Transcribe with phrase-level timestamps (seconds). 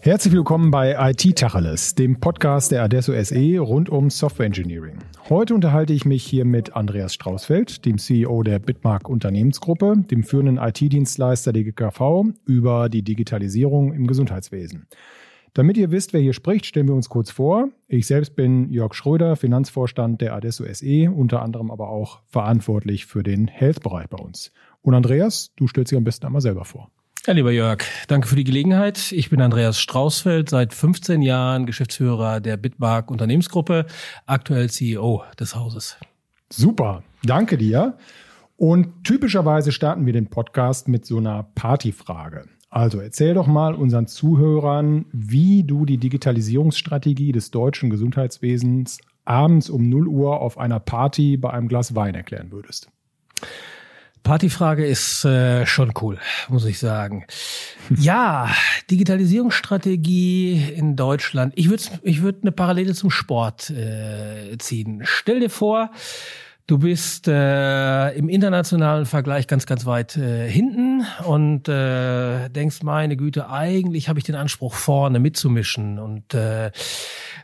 [0.00, 4.98] Herzlich willkommen bei IT Tacheles, dem Podcast der Adesso SE rund um Software Engineering.
[5.28, 10.58] Heute unterhalte ich mich hier mit Andreas Straußfeld, dem CEO der Bitmark Unternehmensgruppe, dem führenden
[10.58, 14.88] IT-Dienstleister der GKV, über die Digitalisierung im Gesundheitswesen.
[15.56, 17.68] Damit ihr wisst, wer hier spricht, stellen wir uns kurz vor.
[17.86, 23.22] Ich selbst bin Jörg Schröder, Finanzvorstand der Adesso SE, unter anderem aber auch verantwortlich für
[23.22, 24.50] den Health-Bereich bei uns.
[24.82, 26.90] Und Andreas, du stellst dich am besten einmal selber vor.
[27.24, 29.12] Ja, lieber Jörg, danke für die Gelegenheit.
[29.12, 33.86] Ich bin Andreas Straußfeld, seit 15 Jahren Geschäftsführer der Bitmark Unternehmensgruppe,
[34.26, 35.96] aktuell CEO des Hauses.
[36.50, 37.96] Super, danke dir.
[38.56, 42.46] Und typischerweise starten wir den Podcast mit so einer Partyfrage.
[42.74, 49.88] Also erzähl doch mal unseren Zuhörern, wie du die Digitalisierungsstrategie des deutschen Gesundheitswesens abends um
[49.88, 52.88] 0 Uhr auf einer Party bei einem Glas Wein erklären würdest.
[54.24, 57.26] Partyfrage ist äh, schon cool, muss ich sagen.
[57.96, 58.50] Ja,
[58.90, 61.52] Digitalisierungsstrategie in Deutschland.
[61.54, 65.02] Ich würde ich würd eine Parallele zum Sport äh, ziehen.
[65.04, 65.92] Stell dir vor,
[66.66, 73.18] Du bist äh, im internationalen Vergleich ganz, ganz weit äh, hinten und äh, denkst, meine
[73.18, 75.98] Güte, eigentlich habe ich den Anspruch, vorne mitzumischen.
[75.98, 76.70] Und äh,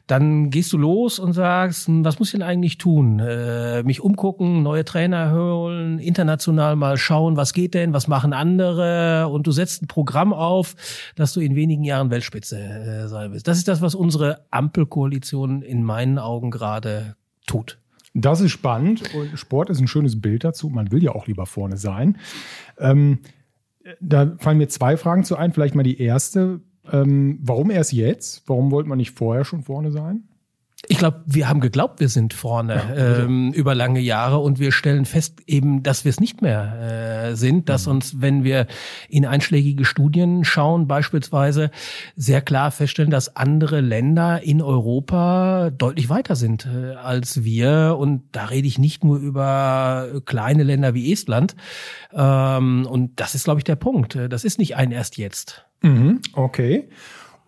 [0.06, 3.18] dann gehst du los und sagst, hm, was muss ich denn eigentlich tun?
[3.18, 9.28] Äh, mich umgucken, neue Trainer holen, international mal schauen, was geht denn, was machen andere?
[9.28, 10.76] Und du setzt ein Programm auf,
[11.14, 13.46] dass du in wenigen Jahren Weltspitze äh, sein willst.
[13.46, 17.76] Das ist das, was unsere Ampelkoalition in meinen Augen gerade tut.
[18.14, 20.69] Das ist spannend und Sport ist ein schönes Bild dazu.
[20.69, 22.19] Man will ja auch lieber vorne sein.
[22.78, 23.20] Ähm,
[24.00, 25.53] da fallen mir zwei Fragen zu ein.
[25.53, 26.61] Vielleicht mal die erste.
[26.91, 28.42] Ähm, warum erst jetzt?
[28.47, 30.25] Warum wollte man nicht vorher schon vorne sein?
[31.00, 34.70] Ich glaube, wir haben geglaubt, wir sind vorne ja, ähm, über lange Jahre und wir
[34.70, 37.92] stellen fest eben, dass wir es nicht mehr äh, sind, dass mhm.
[37.92, 38.66] uns, wenn wir
[39.08, 41.70] in einschlägige Studien schauen, beispielsweise
[42.16, 47.96] sehr klar feststellen, dass andere Länder in Europa deutlich weiter sind äh, als wir.
[47.98, 51.56] Und da rede ich nicht nur über kleine Länder wie Estland.
[52.12, 54.19] Ähm, und das ist, glaube ich, der Punkt.
[54.28, 55.64] Das ist nicht ein erst jetzt.
[55.80, 56.91] Mhm, okay.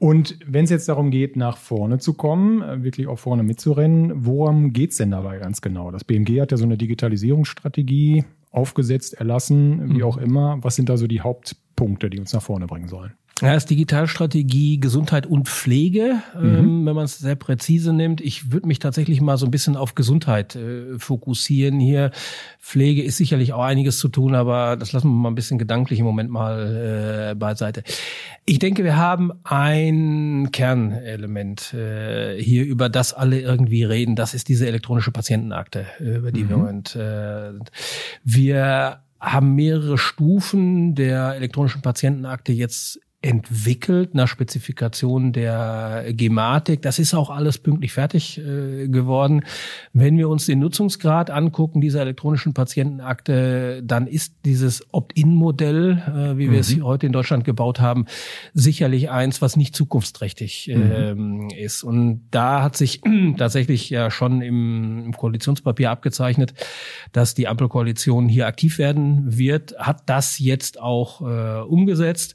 [0.02, 4.26] Und wenn es jetzt darum geht, nach vorne zu kommen, äh, wirklich auch vorne mitzurennen,
[4.26, 5.92] worum geht's denn dabei ganz genau?
[5.92, 10.02] Das BMG hat ja so eine Digitalisierungsstrategie aufgesetzt, erlassen, wie mhm.
[10.02, 10.58] auch immer.
[10.60, 13.12] Was sind da so die Hauptpunkte, die uns nach vorne bringen sollen?
[13.42, 16.44] Ja, ist Digitalstrategie Gesundheit und Pflege, mhm.
[16.44, 18.20] ähm, wenn man es sehr präzise nimmt.
[18.20, 22.12] Ich würde mich tatsächlich mal so ein bisschen auf Gesundheit äh, fokussieren hier.
[22.60, 25.98] Pflege ist sicherlich auch einiges zu tun, aber das lassen wir mal ein bisschen gedanklich
[25.98, 27.82] im Moment mal äh, beiseite.
[28.46, 34.14] Ich denke, wir haben ein Kernelement äh, hier, über das alle irgendwie reden.
[34.14, 36.48] Das ist diese elektronische Patientenakte, über die mhm.
[36.48, 36.94] wir Moment.
[36.94, 37.54] Äh,
[38.22, 46.82] wir haben mehrere Stufen der elektronischen Patientenakte jetzt entwickelt nach Spezifikation der Gematik.
[46.82, 49.44] Das ist auch alles pünktlich fertig äh, geworden.
[49.92, 56.02] Wenn wir uns den Nutzungsgrad angucken dieser elektronischen Patientenakte, dann ist dieses Opt-in-Modell,
[56.34, 56.52] äh, wie mhm.
[56.52, 56.82] wir es mhm.
[56.82, 58.06] heute in Deutschland gebaut haben,
[58.54, 61.48] sicherlich eins, was nicht zukunftsträchtig äh, mhm.
[61.50, 61.84] ist.
[61.84, 63.02] Und da hat sich
[63.38, 66.54] tatsächlich ja schon im, im Koalitionspapier abgezeichnet,
[67.12, 72.34] dass die Ampelkoalition hier aktiv werden wird, hat das jetzt auch äh, umgesetzt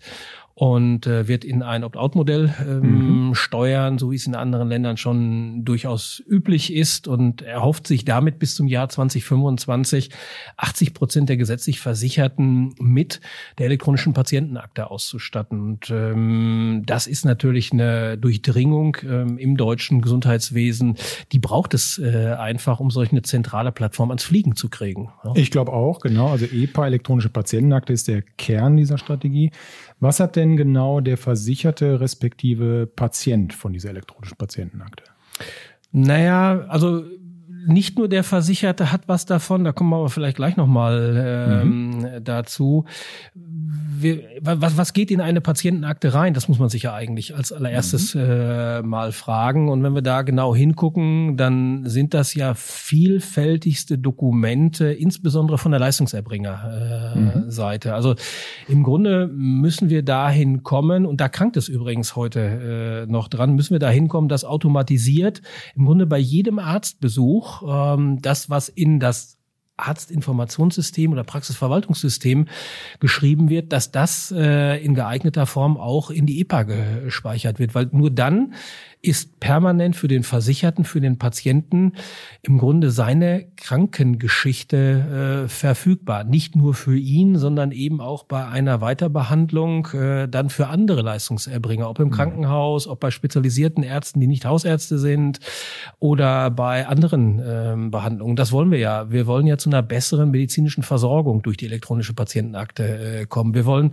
[0.57, 3.35] und äh, wird in ein Opt-out-Modell ähm, mhm.
[3.35, 8.39] steuern, so wie es in anderen Ländern schon durchaus üblich ist und erhofft sich damit
[8.39, 10.09] bis zum Jahr 2025
[10.57, 13.21] 80 Prozent der gesetzlich Versicherten mit
[13.59, 15.61] der elektronischen Patientenakte auszustatten.
[15.61, 20.95] Und ähm, das ist natürlich eine Durchdringung ähm, im deutschen Gesundheitswesen.
[21.33, 25.11] Die braucht es äh, einfach, um solch eine zentrale Plattform ans Fliegen zu kriegen.
[25.23, 25.33] Ja.
[25.35, 26.29] Ich glaube auch, genau.
[26.29, 29.51] Also EPA, elektronische Patientenakte, ist der Kern dieser Strategie.
[29.99, 35.03] Was hat denn genau der Versicherte respektive Patient von dieser elektronischen Patientenakte?
[35.91, 37.03] Naja, also
[37.67, 41.99] nicht nur der Versicherte hat was davon, da kommen wir aber vielleicht gleich nochmal ähm,
[41.99, 42.23] mhm.
[42.23, 42.85] dazu.
[43.33, 46.33] Wir, was, was geht in eine Patientenakte rein?
[46.33, 48.21] Das muss man sich ja eigentlich als allererstes mhm.
[48.21, 49.69] äh, mal fragen.
[49.69, 55.79] Und wenn wir da genau hingucken, dann sind das ja vielfältigste Dokumente, insbesondere von der
[55.79, 57.89] Leistungserbringerseite.
[57.89, 57.95] Äh, mhm.
[57.95, 58.15] Also
[58.67, 63.55] im Grunde müssen wir dahin kommen, und da krankt es übrigens heute äh, noch dran,
[63.55, 65.41] müssen wir dahin kommen, dass automatisiert
[65.75, 69.37] im Grunde bei jedem Arztbesuch ähm, das, was in das
[69.77, 72.47] Arztinformationssystem oder Praxisverwaltungssystem
[72.99, 77.87] geschrieben wird, dass das äh, in geeigneter Form auch in die EPA gespeichert wird, weil
[77.91, 78.53] nur dann
[79.01, 81.93] ist permanent für den Versicherten, für den Patienten
[82.41, 86.23] im Grunde seine Krankengeschichte äh, verfügbar.
[86.23, 91.89] Nicht nur für ihn, sondern eben auch bei einer Weiterbehandlung äh, dann für andere Leistungserbringer,
[91.89, 92.11] ob im mhm.
[92.11, 95.39] Krankenhaus, ob bei spezialisierten Ärzten, die nicht Hausärzte sind
[95.99, 98.35] oder bei anderen äh, Behandlungen.
[98.35, 99.11] Das wollen wir ja.
[99.11, 103.53] Wir wollen ja zu einer besseren medizinischen Versorgung durch die elektronische Patientenakte äh, kommen.
[103.53, 103.91] Wir wollen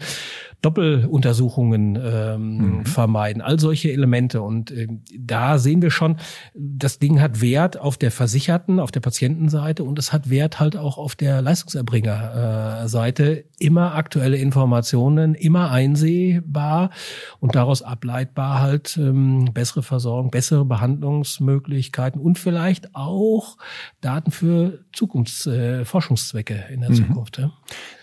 [0.62, 2.86] Doppeluntersuchungen ähm, mhm.
[2.86, 4.40] vermeiden, all solche Elemente.
[4.40, 6.16] Und äh, da sehen wir schon,
[6.54, 10.76] das Ding hat Wert auf der Versicherten, auf der Patientenseite und es hat Wert halt
[10.76, 13.44] auch auf der Leistungserbringerseite.
[13.58, 16.90] Immer aktuelle Informationen, immer einsehbar
[17.40, 23.56] und daraus ableitbar halt ähm, bessere Versorgung, bessere Behandlungsmöglichkeiten und vielleicht auch
[24.00, 26.94] Daten für Zukunftsforschungszwecke äh, in der mhm.
[26.94, 27.38] Zukunft.
[27.38, 27.52] Ja.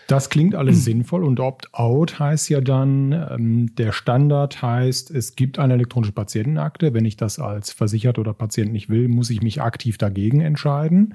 [0.06, 0.80] Das klingt alles mhm.
[0.80, 6.92] sinnvoll und Opt-out heißt ja dann, ähm, der Standard heißt, es gibt eine elektronische Patientenakte.
[6.92, 11.14] Wenn ich das als Versicherter oder Patient nicht will, muss ich mich aktiv dagegen entscheiden.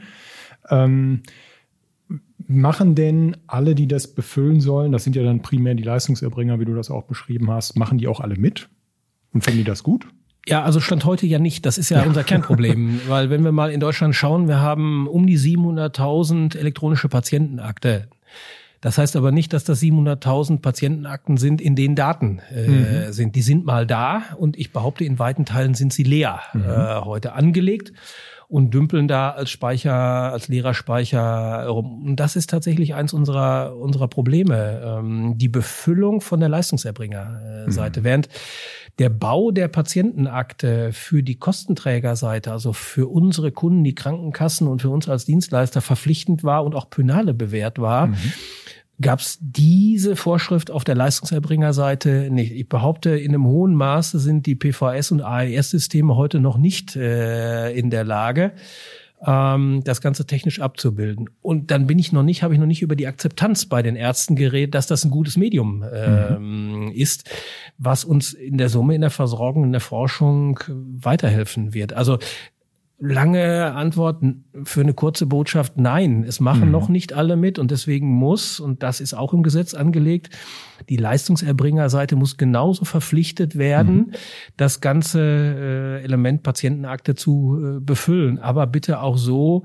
[0.70, 1.22] Ähm,
[2.48, 6.66] machen denn alle, die das befüllen sollen, das sind ja dann primär die Leistungserbringer, wie
[6.66, 8.70] du das auch beschrieben hast, machen die auch alle mit
[9.34, 10.08] und finden die das gut?
[10.48, 11.66] Ja, also Stand heute ja nicht.
[11.66, 12.08] Das ist ja, ja.
[12.08, 13.02] unser Kernproblem.
[13.08, 18.08] Weil wenn wir mal in Deutschland schauen, wir haben um die 700.000 elektronische Patientenakte.
[18.82, 23.12] Das heißt aber nicht, dass das 700.000 Patientenakten sind, in denen Daten äh, mhm.
[23.14, 23.36] sind.
[23.36, 26.64] Die sind mal da und ich behaupte, in weiten Teilen sind sie leer mhm.
[26.64, 27.94] äh, heute angelegt
[28.50, 32.04] und dümpeln da als Speicher, als leerer Speicher rum.
[32.06, 38.00] Und das ist tatsächlich eins unserer, unserer Probleme, ähm, die Befüllung von der Leistungserbringerseite.
[38.02, 38.04] Mhm.
[38.06, 38.30] Während
[39.00, 44.90] der Bau der Patientenakte für die Kostenträgerseite, also für unsere Kunden, die Krankenkassen und für
[44.90, 48.16] uns als Dienstleister verpflichtend war und auch Pönale bewährt war, mhm
[49.00, 52.52] gab es diese Vorschrift auf der Leistungserbringerseite nicht.
[52.52, 57.72] Ich behaupte, in einem hohen Maße sind die PVS und AES-Systeme heute noch nicht äh,
[57.72, 58.54] in der Lage,
[59.26, 61.30] ähm, das Ganze technisch abzubilden.
[61.42, 63.96] Und dann bin ich noch nicht, habe ich noch nicht über die Akzeptanz bei den
[63.96, 66.92] Ärzten geredet, dass das ein gutes Medium ähm, mhm.
[66.92, 67.30] ist,
[67.78, 71.94] was uns in der Summe in der Versorgung, in der Forschung weiterhelfen wird.
[71.94, 72.18] Also
[73.00, 74.24] lange Antwort
[74.64, 76.72] für eine kurze Botschaft, nein, es machen mhm.
[76.72, 80.36] noch nicht alle mit und deswegen muss, und das ist auch im Gesetz angelegt,
[80.90, 84.12] die Leistungserbringerseite muss genauso verpflichtet werden, mhm.
[84.58, 88.40] das ganze äh, Element Patientenakte zu äh, befüllen.
[88.40, 89.64] Aber bitte auch so,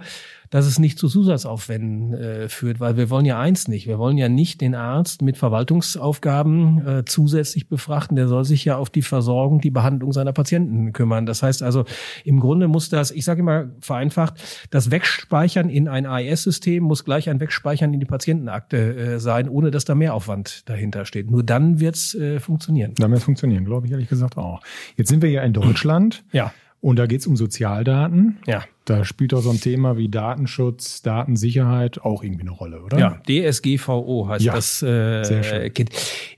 [0.52, 3.86] dass es nicht zu Zusatzaufwänden äh, führt, weil wir wollen ja eins nicht.
[3.86, 8.16] Wir wollen ja nicht den Arzt mit Verwaltungsaufgaben äh, zusätzlich befrachten.
[8.16, 11.24] Der soll sich ja auf die Versorgung, die Behandlung seiner Patienten kümmern.
[11.24, 11.86] Das heißt also,
[12.26, 14.34] im Grunde muss das, ich sage immer vereinfacht,
[14.68, 19.70] das Wegspeichern in ein AES-System muss gleich ein Wegspeichern in die Patientenakte äh, sein, ohne
[19.70, 21.30] dass da Mehraufwand dahinter steht.
[21.30, 22.92] Nur dann wird's äh, funktionieren.
[22.96, 24.60] Dann wird funktionieren, glaube ich ehrlich gesagt auch.
[24.98, 26.24] Jetzt sind wir ja in Deutschland.
[26.32, 26.52] Ja.
[26.82, 28.38] Und da geht es um Sozialdaten.
[28.44, 28.64] Ja.
[28.84, 32.98] Da spielt doch so ein Thema wie Datenschutz, Datensicherheit auch irgendwie eine Rolle, oder?
[32.98, 35.72] Ja, DSGVO heißt ja, das äh, sehr schön.
[35.72, 35.90] Kind.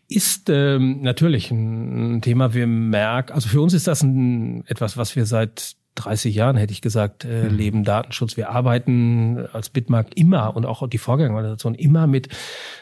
[0.06, 5.17] Ist ähm, natürlich ein Thema, wir merken, also für uns ist das ein, etwas, was
[5.17, 7.56] wir seit 30 Jahren, hätte ich gesagt, äh, mhm.
[7.56, 8.37] leben Datenschutz.
[8.37, 12.29] Wir arbeiten als Bitmark immer und auch die Vorgängerorganisation immer mit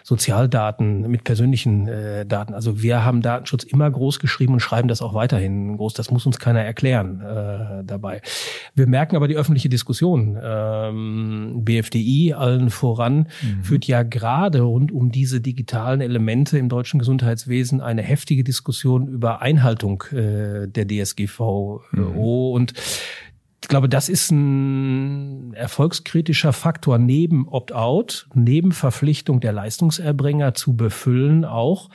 [0.03, 2.55] Sozialdaten, mit persönlichen äh, Daten.
[2.55, 5.93] Also wir haben Datenschutz immer groß geschrieben und schreiben das auch weiterhin groß.
[5.95, 8.23] Das muss uns keiner erklären äh, dabei.
[8.75, 10.39] Wir merken aber die öffentliche Diskussion.
[10.43, 13.63] Ähm, BFDI allen voran mhm.
[13.63, 19.43] führt ja gerade rund um diese digitalen Elemente im deutschen Gesundheitswesen eine heftige Diskussion über
[19.43, 22.17] Einhaltung äh, der DSGVO mhm.
[22.17, 22.73] und
[23.63, 31.45] ich glaube, das ist ein erfolgskritischer Faktor neben Opt-out, neben Verpflichtung der Leistungserbringer zu befüllen,
[31.45, 31.89] auch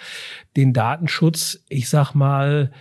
[0.55, 2.71] den Datenschutz, ich sag mal,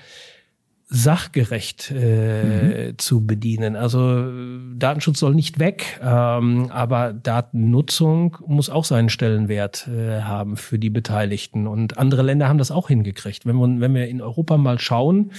[0.89, 2.99] sachgerecht äh, mhm.
[2.99, 3.75] zu bedienen.
[3.75, 4.31] Also
[4.77, 10.91] Datenschutz soll nicht weg, ähm, aber Datennutzung muss auch seinen Stellenwert äh, haben für die
[10.91, 11.67] Beteiligten.
[11.67, 13.47] Und andere Länder haben das auch hingekriegt.
[13.47, 15.33] Wenn wir, wenn wir in Europa mal schauen,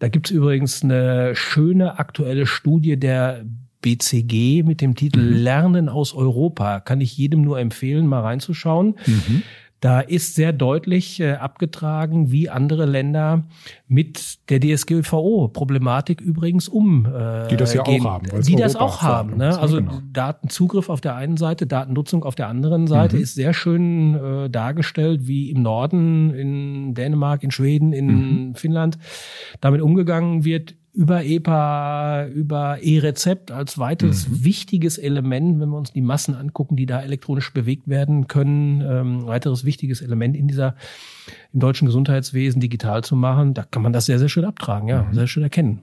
[0.00, 3.44] da gibt's übrigens eine schöne aktuelle Studie der
[3.82, 5.36] BCG mit dem Titel mhm.
[5.36, 6.80] Lernen aus Europa.
[6.80, 8.96] Kann ich jedem nur empfehlen, mal reinzuschauen.
[9.06, 9.42] Mhm.
[9.80, 13.44] Da ist sehr deutlich äh, abgetragen, wie andere Länder
[13.88, 18.04] mit der DSGVO-Problematik übrigens um äh, Die das ja gehen.
[18.04, 18.42] auch haben.
[18.42, 19.38] Die das auch haben.
[19.38, 19.58] Ne?
[19.58, 20.00] Also genau.
[20.12, 23.22] Datenzugriff auf der einen Seite, Datennutzung auf der anderen Seite mhm.
[23.22, 28.54] ist sehr schön äh, dargestellt, wie im Norden, in Dänemark, in Schweden, in mhm.
[28.54, 28.98] Finnland
[29.60, 34.44] damit umgegangen wird über EPA, über E-Rezept als weiteres mhm.
[34.44, 39.26] wichtiges Element, wenn wir uns die Massen angucken, die da elektronisch bewegt werden können, ähm,
[39.26, 40.76] weiteres wichtiges Element in dieser
[41.54, 45.04] im deutschen Gesundheitswesen digital zu machen, da kann man das sehr, sehr schön abtragen, ja,
[45.04, 45.14] mhm.
[45.14, 45.80] sehr schön erkennen.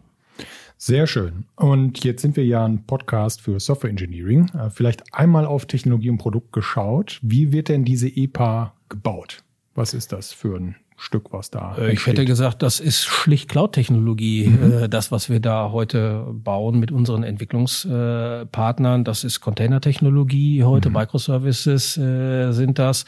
[0.77, 1.45] Sehr schön.
[1.55, 4.50] Und jetzt sind wir ja ein Podcast für Software Engineering.
[4.50, 7.19] Äh, vielleicht einmal auf Technologie und Produkt geschaut.
[7.24, 9.43] Wie wird denn diese EPA gebaut?
[9.74, 11.75] Was ist das für ein Stück, was da.
[11.77, 14.74] Äh, ich hätte gesagt, das ist schlicht Cloud-Technologie, mhm.
[14.74, 19.04] Äh, das, was wir da heute bauen mit unseren Entwicklungspartnern.
[19.04, 20.96] Das ist Container-Technologie heute, mhm.
[20.96, 23.06] Microservices äh, sind das.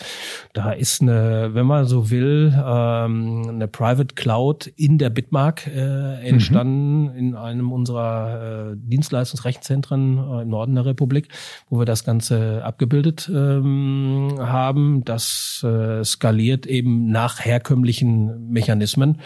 [0.53, 7.05] Da ist eine, wenn man so will, ähm, eine Private Cloud in der Bitmark entstanden,
[7.05, 7.17] mhm.
[7.17, 11.29] in einem unserer Dienstleistungsrechenzentren im Norden der Republik,
[11.69, 15.03] wo wir das Ganze abgebildet ähm, haben.
[15.05, 15.65] Das
[16.03, 19.19] skaliert eben nach Herkömmlichen herkömmlichen Mechanismen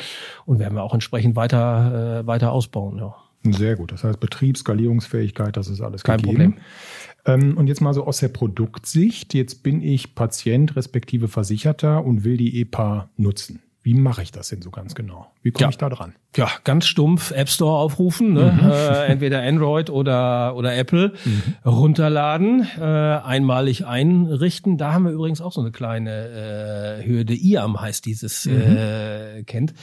[0.46, 2.98] und werden wir auch entsprechend weiter, äh, weiter ausbauen.
[2.98, 3.16] Ja.
[3.52, 3.92] Sehr gut.
[3.92, 6.54] Das heißt, Betrieb, Skalierungsfähigkeit, das ist alles Kein gegeben.
[7.26, 7.52] Problem.
[7.52, 9.34] Ähm, und jetzt mal so aus der Produktsicht.
[9.34, 13.62] Jetzt bin ich Patient respektive Versicherter und will die EPA nutzen.
[13.84, 15.28] Wie mache ich das denn so ganz genau?
[15.42, 15.70] Wie komme ja.
[15.70, 16.16] ich da dran?
[16.38, 18.58] Ja, ganz stumpf App Store aufrufen, ne?
[18.60, 18.72] Mhm.
[18.72, 21.44] Äh, entweder Android oder oder Apple mhm.
[21.70, 24.78] runterladen, äh, einmalig einrichten.
[24.78, 27.36] Da haben wir übrigens auch so eine kleine äh, Hürde.
[27.36, 28.62] IAM heißt dieses, mhm.
[28.62, 29.74] äh, kennt.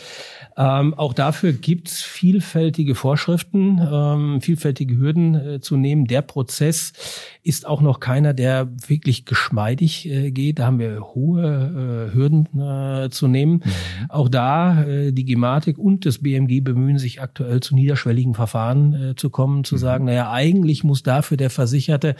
[0.57, 6.07] Ähm, auch dafür gibt's vielfältige Vorschriften, ähm, vielfältige Hürden äh, zu nehmen.
[6.07, 6.95] Der Prozess
[7.42, 10.59] ist auch noch keiner, der wirklich geschmeidig äh, geht.
[10.59, 13.62] Da haben wir hohe äh, Hürden äh, zu nehmen.
[13.64, 13.71] Mhm.
[14.09, 18.94] Auch da äh, die Gematik und das BM BMG bemühen sich aktuell zu niederschwelligen Verfahren
[18.94, 19.80] äh, zu kommen, zu mhm.
[19.80, 22.16] sagen, naja, eigentlich muss dafür der Versicherte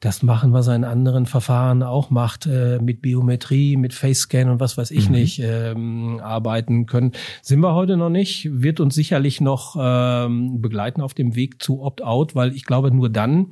[0.00, 4.58] das machen, was er in anderen Verfahren auch macht, äh, mit Biometrie, mit Face-Scan und
[4.58, 5.14] was weiß ich mhm.
[5.14, 7.12] nicht, ähm, arbeiten können.
[7.42, 11.82] Sind wir heute noch nicht, wird uns sicherlich noch ähm, begleiten auf dem Weg zu
[11.82, 13.48] Opt-out, weil ich glaube, nur dann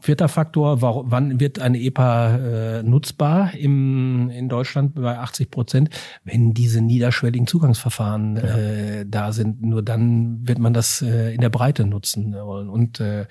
[0.00, 5.90] Vierter Faktor, wann wird eine EPA äh, nutzbar im, in Deutschland bei 80 Prozent?
[6.22, 8.42] Wenn diese niederschwelligen Zugangsverfahren ja.
[8.42, 12.68] äh, da sind, nur dann wird man das äh, in der Breite nutzen wollen.
[12.68, 13.26] Und äh,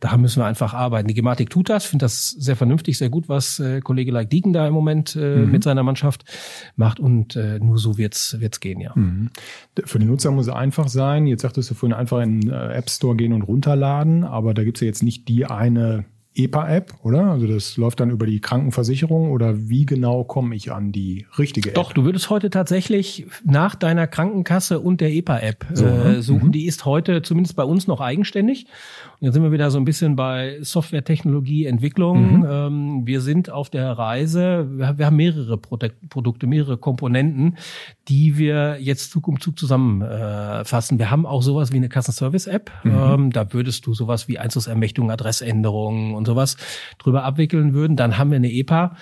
[0.00, 1.06] da müssen wir einfach arbeiten.
[1.06, 4.52] Die Gematik tut das, finde das sehr vernünftig, sehr gut, was äh, Kollege Like Dieken
[4.52, 5.52] da im Moment äh, mhm.
[5.52, 6.24] mit seiner Mannschaft
[6.74, 6.98] macht.
[6.98, 8.90] Und äh, nur so wird's wird's gehen, ja.
[8.96, 9.30] Mhm.
[9.84, 11.28] Für den Nutzer muss es einfach sein.
[11.28, 14.64] Jetzt sagtest du vorhin einfach in den äh, App Store gehen und runterladen, aber da
[14.64, 16.04] gibt's ja jetzt nicht die eine eine
[16.38, 17.24] EPA-App, oder?
[17.32, 21.70] Also das läuft dann über die Krankenversicherung oder wie genau komme ich an die richtige
[21.70, 21.74] App?
[21.74, 26.22] Doch, du würdest heute tatsächlich nach deiner Krankenkasse und der EPA-App so, äh, ne?
[26.22, 26.48] suchen.
[26.48, 26.52] Mhm.
[26.52, 28.66] Die ist heute zumindest bei uns noch eigenständig.
[29.20, 32.38] Und jetzt sind wir wieder so ein bisschen bei Software-Technologie, Entwicklung.
[32.38, 32.46] Mhm.
[32.48, 34.68] Ähm, wir sind auf der Reise.
[34.70, 37.56] Wir, wir haben mehrere Produkte, mehrere Komponenten,
[38.08, 40.96] die wir jetzt Zug um Zug zusammenfassen.
[40.96, 42.70] Äh, wir haben auch sowas wie eine Kassenservice-App.
[42.84, 42.92] Mhm.
[42.92, 46.56] Ähm, da würdest du sowas wie Einzugsermächtigung, Adressänderungen und sowas
[46.98, 47.96] drüber abwickeln würden.
[47.96, 48.96] Dann haben wir eine EPA.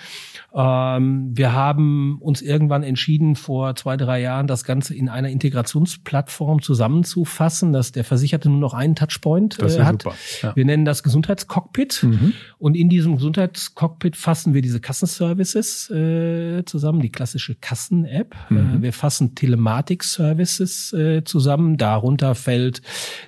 [0.55, 6.61] Ähm, wir haben uns irgendwann entschieden, vor zwei, drei Jahren das Ganze in einer Integrationsplattform
[6.61, 10.05] zusammenzufassen, dass der Versicherte nur noch einen Touchpoint äh, hat.
[10.41, 10.55] Ja.
[10.55, 12.03] Wir nennen das Gesundheitscockpit.
[12.03, 12.33] Mhm.
[12.57, 18.35] Und in diesem Gesundheitscockpit fassen wir diese Kassenservices äh, zusammen, die klassische Kassen-App.
[18.49, 18.57] Mhm.
[18.57, 21.77] Äh, wir fassen Telematik-Services äh, zusammen.
[21.77, 22.81] Darunter fällt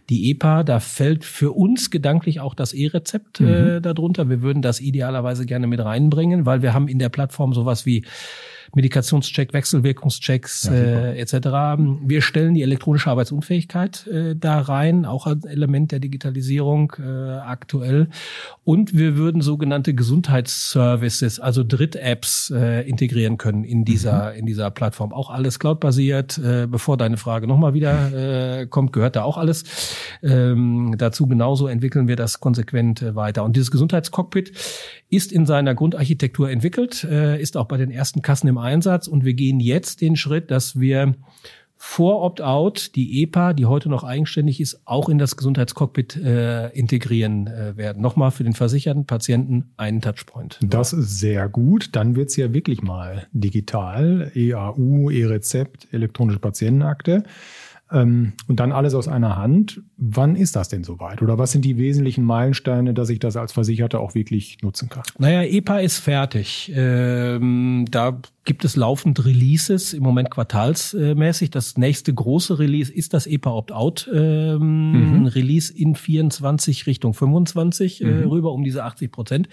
[0.10, 3.82] die EPA, da fällt für uns gedanklich auch das E-Rezept äh, mhm.
[3.94, 4.30] Darunter.
[4.30, 8.06] Wir würden das idealerweise gerne mit reinbringen, weil wir haben in der Plattform sowas wie
[8.76, 11.34] Medikationscheck, Wechselwirkungschecks ja, äh, etc.
[12.06, 18.10] Wir stellen die elektronische Arbeitsunfähigkeit äh, da rein, auch als Element der Digitalisierung äh, aktuell.
[18.64, 24.40] Und wir würden sogenannte Gesundheitsservices, also Dritt-Apps äh, integrieren können in dieser mhm.
[24.40, 25.14] in dieser Plattform.
[25.14, 26.38] Auch alles cloudbasiert.
[26.38, 29.64] Äh, bevor deine Frage nochmal wieder äh, kommt, gehört da auch alles
[30.22, 31.28] ähm, dazu.
[31.28, 33.44] Genauso entwickeln wir das konsequent äh, weiter.
[33.44, 34.52] Und dieses Gesundheitscockpit
[35.10, 39.26] ist in seiner Grundarchitektur entwickelt, äh, ist auch bei den ersten Kassen im Einsatz und
[39.26, 41.16] wir gehen jetzt den Schritt, dass wir
[41.82, 47.48] vor Opt-out die EPA, die heute noch eigenständig ist, auch in das Gesundheitscockpit äh, integrieren
[47.48, 48.02] äh, werden.
[48.02, 50.60] Nochmal für den versicherten Patienten einen Touchpoint.
[50.62, 51.96] Das ist sehr gut.
[51.96, 54.30] Dann wird's ja wirklich mal digital.
[54.36, 57.24] EAU, E-Rezept, elektronische Patientenakte.
[57.92, 59.82] Ähm, und dann alles aus einer Hand.
[59.98, 61.22] Wann ist das denn soweit?
[61.22, 65.04] Oder was sind die wesentlichen Meilensteine, dass ich das als Versicherter auch wirklich nutzen kann?
[65.18, 66.72] Naja, EPA ist fertig.
[66.76, 71.50] Ähm, da gibt es laufend Releases, im Moment quartalsmäßig.
[71.50, 75.26] Das nächste große Release ist das EPA Opt-out ähm, mhm.
[75.28, 78.12] Release in 24 Richtung 25 äh, mhm.
[78.12, 79.50] äh, rüber, um diese 80 Prozent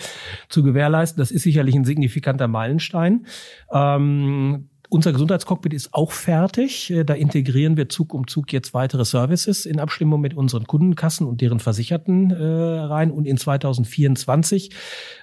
[0.48, 1.18] zu gewährleisten.
[1.18, 3.26] Das ist sicherlich ein signifikanter Meilenstein.
[3.72, 6.90] Ähm, unser Gesundheitscockpit ist auch fertig.
[6.90, 11.26] Äh, da integrieren wir Zug um Zug jetzt weitere Services in Abstimmung mit unseren Kundenkassen
[11.26, 13.10] und deren Versicherten äh, rein.
[13.10, 14.70] Und in 2024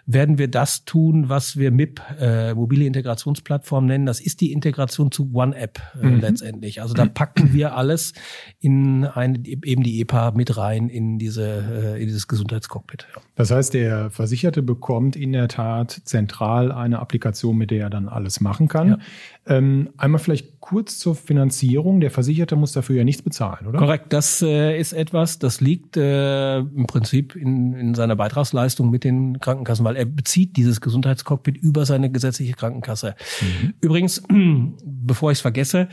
[0.06, 4.06] werden wir das tun, was wir MIP, äh, mobile Integrationsplattform nennen.
[4.06, 6.20] Das ist die Integration zu One App äh, mhm.
[6.20, 6.82] letztendlich.
[6.82, 8.14] Also da packen wir alles
[8.60, 13.08] in ein, eben die EPA mit rein in diese äh, in dieses Gesundheitscockpit.
[13.16, 13.22] Ja.
[13.36, 18.08] Das heißt, der Versicherte bekommt in der Tat zentral eine Applikation, mit der er dann
[18.08, 18.90] alles machen kann.
[18.90, 18.98] Ja.
[19.46, 22.00] Ähm, einmal vielleicht kurz zur Finanzierung.
[22.00, 23.80] Der Versicherte muss dafür ja nichts bezahlen, oder?
[23.80, 24.14] Korrekt.
[24.14, 29.42] Das äh, ist etwas, das liegt äh, im Prinzip in, in seiner Beitragsleistung mit den
[29.42, 33.16] Krankenkassen, weil er bezieht dieses Gesundheitscockpit über seine gesetzliche Krankenkasse.
[33.42, 33.74] Mhm.
[33.82, 34.24] Übrigens,
[34.86, 35.90] bevor ich es vergesse,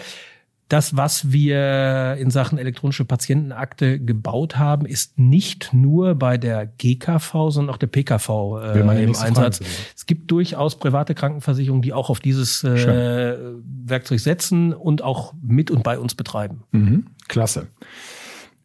[0.70, 7.50] das, was wir in Sachen elektronische Patientenakte gebaut haben, ist nicht nur bei der GKV,
[7.50, 8.28] sondern auch der PKV
[8.62, 9.58] äh, im Einsatz.
[9.58, 13.36] Frage, es gibt durchaus private Krankenversicherungen, die auch auf dieses äh,
[13.84, 16.62] Werkzeug setzen und auch mit und bei uns betreiben.
[16.70, 17.66] Mhm, klasse.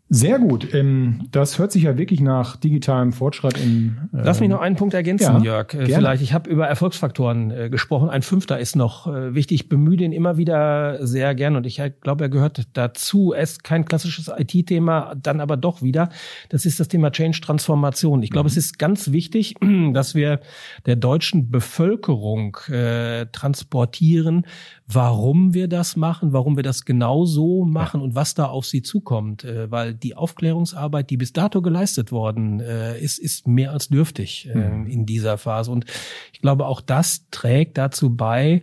[0.08, 0.72] Sehr gut.
[0.76, 3.98] Ähm, das hört sich ja wirklich nach digitalem Fortschritt in.
[4.14, 5.74] Ähm Lass mich noch einen Punkt ergänzen, ja, Jörg.
[5.74, 5.96] Äh, gerne.
[5.96, 8.10] Vielleicht, ich habe über Erfolgsfaktoren äh, gesprochen.
[8.10, 9.62] Ein fünfter ist noch äh, wichtig.
[9.62, 13.34] Ich bemühe den immer wieder sehr gern und ich glaube, er gehört dazu.
[13.34, 16.10] Er ist kein klassisches IT-Thema, dann aber doch wieder.
[16.50, 18.22] Das ist das Thema Change Transformation.
[18.22, 18.52] Ich glaube, mhm.
[18.52, 19.56] es ist ganz wichtig,
[19.94, 20.40] dass wir
[20.86, 24.46] der deutschen Bevölkerung äh, transportieren,
[24.88, 28.04] warum wir das machen, warum wir das genau so machen ja.
[28.04, 29.44] und was da auf sie zukommt.
[29.44, 34.50] Äh, weil die Aufklärungsarbeit, die bis dato geleistet worden äh, ist, ist mehr als dürftig
[34.54, 34.88] äh, mhm.
[34.88, 35.72] in dieser Phase.
[35.72, 35.86] Und
[36.34, 38.62] ich glaube, auch das trägt dazu bei,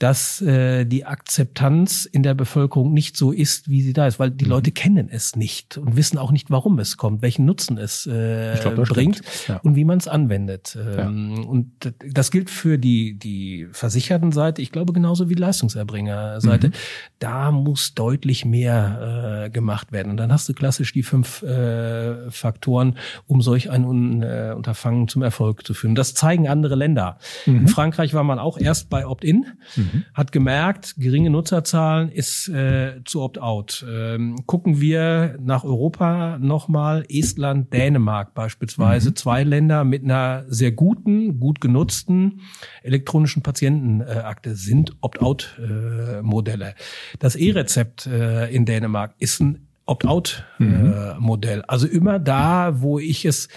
[0.00, 4.30] dass äh, die Akzeptanz in der Bevölkerung nicht so ist, wie sie da ist, weil
[4.30, 4.52] die mhm.
[4.52, 8.56] Leute kennen es nicht und wissen auch nicht, warum es kommt, welchen Nutzen es äh,
[8.62, 9.58] glaub, bringt ja.
[9.58, 10.76] und wie man es anwendet.
[10.80, 11.42] Ähm, ja.
[11.42, 16.68] Und das gilt für die die Versichertenseite, ich glaube genauso wie die Leistungserbringerseite.
[16.68, 16.72] Mhm.
[17.18, 20.10] Da muss deutlich mehr äh, gemacht werden.
[20.10, 25.08] Und dann hast du klassisch die fünf äh, Faktoren, um solch ein Un äh, Unterfangen
[25.08, 25.94] zum Erfolg zu führen.
[25.94, 27.18] Das zeigen andere Länder.
[27.44, 27.56] Mhm.
[27.58, 29.44] In Frankreich war man auch erst bei Opt-in.
[29.76, 30.04] Mhm mhm.
[30.14, 33.84] hat gemerkt, geringe Nutzerzahlen ist äh, zu Opt-out.
[33.88, 39.16] Ähm, gucken wir nach Europa nochmal, Estland, Dänemark beispielsweise, mhm.
[39.16, 42.40] zwei Länder mit einer sehr guten, gut genutzten
[42.82, 46.74] elektronischen Patientenakte sind Opt-out-Modelle.
[47.18, 51.58] Das E-Rezept äh, in Dänemark ist ein Opt-out-Modell.
[51.58, 51.64] Mhm.
[51.66, 53.48] Also immer da, wo ich es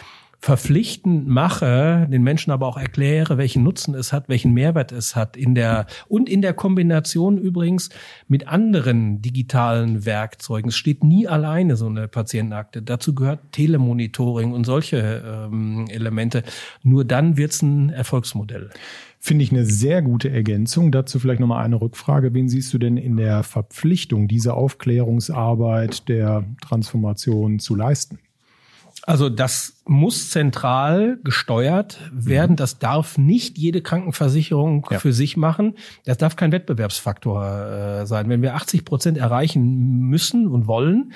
[0.44, 5.38] verpflichtend mache, den Menschen aber auch erkläre, welchen Nutzen es hat, welchen Mehrwert es hat
[5.38, 7.92] in der und in der Kombination übrigens
[8.28, 10.68] mit anderen digitalen Werkzeugen.
[10.68, 12.82] Es steht nie alleine so eine Patientenakte.
[12.82, 16.44] Dazu gehört Telemonitoring und solche ähm, Elemente.
[16.82, 18.70] Nur dann wird's ein Erfolgsmodell.
[19.20, 20.92] Finde ich eine sehr gute Ergänzung.
[20.92, 22.34] Dazu vielleicht nochmal eine Rückfrage.
[22.34, 28.20] Wen siehst du denn in der Verpflichtung, diese Aufklärungsarbeit der Transformation zu leisten?
[29.06, 32.54] Also das muss zentral gesteuert werden.
[32.54, 32.58] Mhm.
[32.58, 35.00] Das darf nicht jede Krankenversicherung ja.
[35.00, 35.76] für sich machen.
[36.06, 38.30] Das darf kein Wettbewerbsfaktor äh, sein.
[38.30, 41.12] Wenn wir 80 Prozent erreichen müssen und wollen,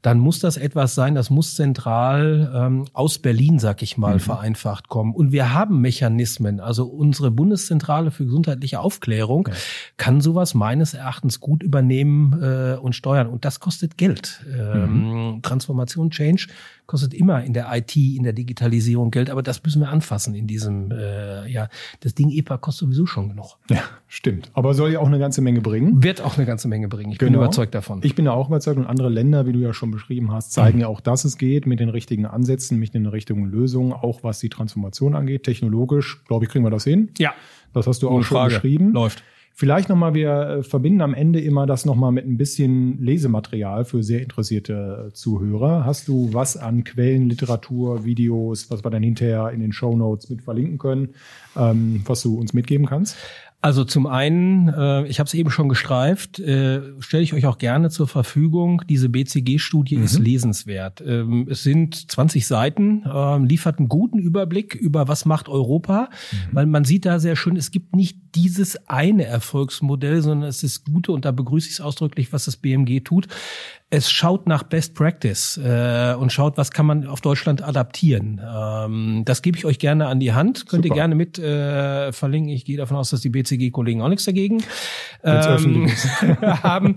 [0.00, 4.20] dann muss das etwas sein, das muss zentral ähm, aus Berlin, sag ich mal, mhm.
[4.20, 5.14] vereinfacht kommen.
[5.14, 6.60] Und wir haben Mechanismen.
[6.60, 9.56] Also unsere Bundeszentrale für gesundheitliche Aufklärung okay.
[9.98, 13.26] kann sowas meines Erachtens gut übernehmen äh, und steuern.
[13.26, 14.40] Und das kostet Geld.
[14.56, 15.42] Ähm, mhm.
[15.42, 16.46] Transformation, Change
[16.86, 20.46] kostet immer in der IT, in der Digitalisierung Geld, aber das müssen wir anfassen in
[20.46, 21.68] diesem, äh, ja,
[22.00, 23.58] das Ding EPA kostet sowieso schon genug.
[23.70, 24.50] Ja, stimmt.
[24.54, 26.02] Aber soll ja auch eine ganze Menge bringen.
[26.02, 27.12] Wird auch eine ganze Menge bringen.
[27.12, 27.32] Ich genau.
[27.32, 28.00] bin überzeugt davon.
[28.02, 30.82] Ich bin auch überzeugt und andere Länder, wie du ja schon beschrieben hast, zeigen mhm.
[30.82, 34.38] ja auch, dass es geht mit den richtigen Ansätzen, mit den richtigen Lösungen, auch was
[34.38, 35.44] die Transformation angeht.
[35.44, 37.10] Technologisch, glaube ich, kriegen wir das hin.
[37.18, 37.34] Ja.
[37.72, 38.92] Das hast du auch schon beschrieben.
[38.92, 39.22] Läuft.
[39.58, 44.02] Vielleicht nochmal, wir äh, verbinden am Ende immer das nochmal mit ein bisschen Lesematerial für
[44.02, 45.86] sehr interessierte Zuhörer.
[45.86, 50.28] Hast du was an Quellen, Literatur, Videos, was wir dann hinterher in den Show Notes
[50.28, 51.14] mit verlinken können,
[51.56, 53.16] ähm, was du uns mitgeben kannst?
[53.62, 57.56] Also zum einen, äh, ich habe es eben schon gestreift, äh, stelle ich euch auch
[57.56, 58.82] gerne zur Verfügung.
[58.88, 60.04] Diese BCG-Studie mhm.
[60.04, 61.02] ist lesenswert.
[61.04, 66.36] Ähm, es sind 20 Seiten, äh, liefert einen guten Überblick über was macht Europa, mhm.
[66.52, 70.84] weil man sieht da sehr schön, es gibt nicht dieses eine Erfolgsmodell, sondern es ist
[70.84, 73.26] gute und da begrüße ich es ausdrücklich, was das BMG tut
[73.88, 78.40] es schaut nach Best Practice äh, und schaut, was kann man auf Deutschland adaptieren.
[78.44, 80.66] Ähm, das gebe ich euch gerne an die Hand.
[80.66, 80.96] Könnt Super.
[80.96, 82.52] ihr gerne mit äh, verlinken.
[82.52, 84.60] Ich gehe davon aus, dass die BCG-Kollegen auch nichts dagegen
[85.22, 85.88] ähm,
[86.42, 86.96] haben.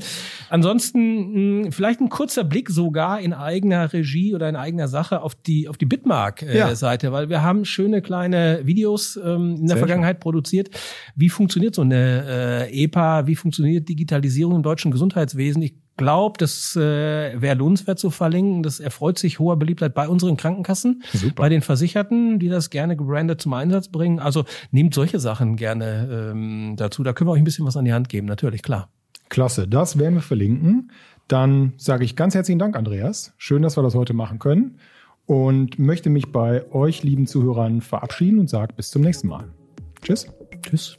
[0.50, 5.36] Ansonsten mh, vielleicht ein kurzer Blick sogar in eigener Regie oder in eigener Sache auf
[5.36, 7.14] die auf die Bitmark-Seite, äh, ja.
[7.14, 10.22] weil wir haben schöne kleine Videos ähm, in der Sehr Vergangenheit schön.
[10.22, 10.70] produziert,
[11.16, 15.62] wie wie funktioniert so eine äh, EPA, wie funktioniert Digitalisierung im deutschen Gesundheitswesen?
[15.62, 18.64] Ich glaube, das äh, wäre lohnenswert zu verlinken.
[18.64, 21.36] Das erfreut sich hoher Beliebtheit bei unseren Krankenkassen, Super.
[21.36, 24.18] bei den Versicherten, die das gerne gebrandet zum Einsatz bringen.
[24.18, 27.04] Also nehmt solche Sachen gerne ähm, dazu.
[27.04, 28.90] Da können wir euch ein bisschen was an die Hand geben, natürlich, klar.
[29.30, 30.92] Klasse, das werden wir verlinken.
[31.28, 33.34] Dann sage ich ganz herzlichen Dank, Andreas.
[33.38, 34.80] Schön, dass wir das heute machen können.
[35.28, 39.50] Und möchte mich bei euch, lieben Zuhörern, verabschieden und sage bis zum nächsten Mal.
[40.02, 40.28] Tschüss.
[40.62, 40.98] Tschüss.